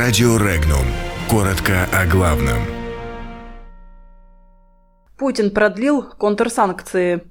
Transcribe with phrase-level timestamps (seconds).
[0.00, 0.84] Радио Регнум.
[1.28, 2.58] Коротко о главном.
[5.18, 7.22] Путин продлил контрсанкции.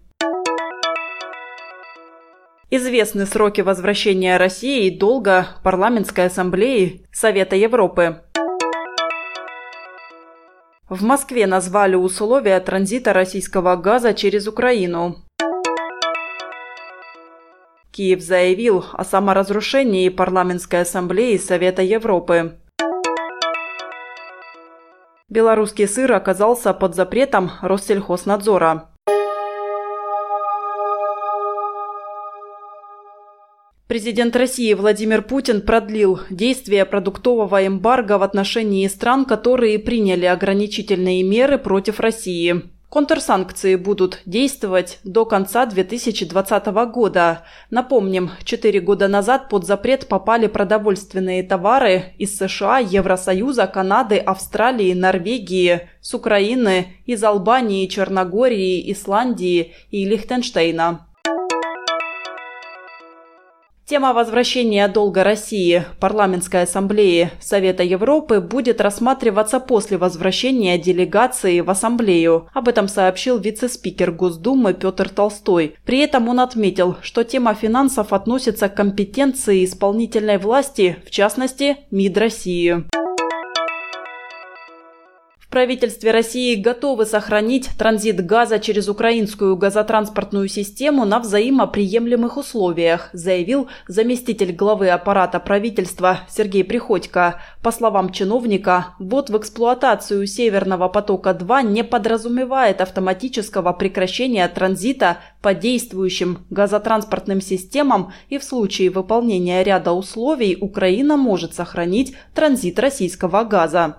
[2.70, 8.24] Известны сроки возвращения России и долга Парламентской ассамблеи Совета Европы.
[10.90, 15.24] В Москве назвали условия транзита российского газа через Украину.
[17.98, 22.60] Киев заявил о саморазрушении парламентской ассамблеи Совета Европы.
[25.30, 28.92] Белорусский сыр оказался под запретом Россельхознадзора.
[33.88, 41.58] Президент России Владимир Путин продлил действие продуктового эмбарго в отношении стран, которые приняли ограничительные меры
[41.58, 42.77] против России.
[42.90, 47.44] Контрсанкции будут действовать до конца 2020 года.
[47.70, 55.90] Напомним, четыре года назад под запрет попали продовольственные товары из США, Евросоюза, Канады, Австралии, Норвегии,
[56.00, 61.07] с Украины, из Албании, Черногории, Исландии и Лихтенштейна.
[63.90, 72.50] Тема возвращения долга России парламентской ассамблеи Совета Европы будет рассматриваться после возвращения делегации в ассамблею.
[72.54, 75.78] Об этом сообщил вице-спикер Госдумы Петр Толстой.
[75.86, 82.18] При этом он отметил, что тема финансов относится к компетенции исполнительной власти, в частности МИД
[82.18, 82.84] России
[85.50, 94.52] правительстве России готовы сохранить транзит газа через украинскую газотранспортную систему на взаимоприемлемых условиях, заявил заместитель
[94.52, 97.42] главы аппарата правительства Сергей Приходько.
[97.64, 106.46] По словам чиновника, ввод в эксплуатацию Северного потока-2 не подразумевает автоматического прекращения транзита по действующим
[106.50, 113.98] газотранспортным системам и в случае выполнения ряда условий Украина может сохранить транзит российского газа.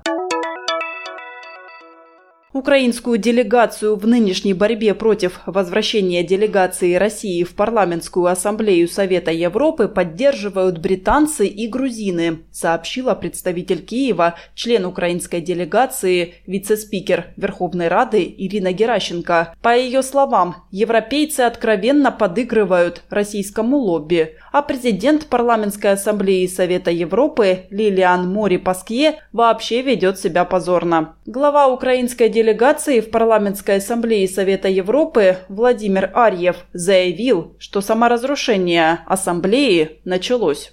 [2.59, 10.79] Украинскую делегацию в нынешней борьбе против возвращения делегации России в парламентскую ассамблею Совета Европы поддерживают
[10.79, 19.55] британцы и грузины, сообщила представитель Киева, член украинской делегации, вице-спикер Верховной Рады Ирина Геращенко.
[19.63, 28.29] По ее словам, европейцы откровенно подыгрывают российскому лобби, а президент парламентской ассамблеи Совета Европы Лилиан
[28.29, 31.15] Мори Паскье вообще ведет себя позорно.
[31.25, 40.01] Глава украинской делегации делегации в Парламентской ассамблее Совета Европы Владимир Арьев заявил, что саморазрушение ассамблеи
[40.05, 40.73] началось.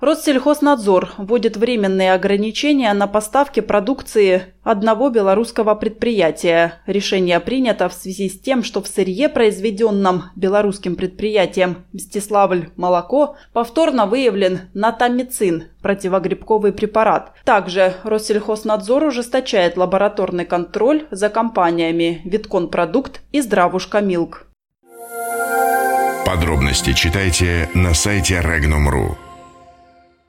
[0.00, 6.80] Россельхознадзор вводит временные ограничения на поставки продукции одного белорусского предприятия.
[6.86, 14.06] Решение принято в связи с тем, что в сырье, произведенном белорусским предприятием «Мстиславль молоко», повторно
[14.06, 17.34] выявлен натамицин– противогрибковый препарат.
[17.44, 24.46] Также Россельхознадзор ужесточает лабораторный контроль за компаниями «Витконпродукт» и «Здравушка Милк».
[26.24, 29.29] Подробности читайте на сайте Regnum.ru.